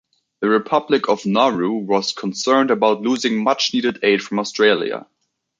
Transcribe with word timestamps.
The 0.39 0.49
Republic 0.49 1.09
of 1.09 1.27
Nauru 1.27 1.73
was 1.75 2.11
concerned 2.11 2.71
about 2.71 3.01
losing 3.01 3.43
much-needed 3.43 3.99
aid 4.01 4.23
from 4.23 4.39
Australia. 4.39 5.05